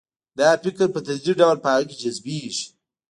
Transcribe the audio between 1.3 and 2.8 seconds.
ډول په هغه کې جذبیږي